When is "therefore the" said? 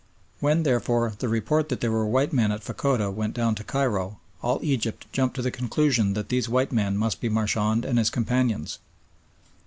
0.63-1.29